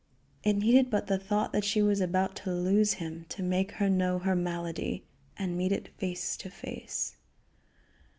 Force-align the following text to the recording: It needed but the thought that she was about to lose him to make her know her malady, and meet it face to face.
It 0.43 0.53
needed 0.53 0.89
but 0.89 1.05
the 1.05 1.19
thought 1.19 1.51
that 1.53 1.63
she 1.63 1.79
was 1.79 2.01
about 2.01 2.35
to 2.37 2.51
lose 2.51 2.93
him 2.93 3.27
to 3.29 3.43
make 3.43 3.73
her 3.73 3.87
know 3.87 4.17
her 4.17 4.35
malady, 4.35 5.03
and 5.37 5.55
meet 5.55 5.71
it 5.71 5.89
face 5.89 6.35
to 6.37 6.49
face. 6.49 7.17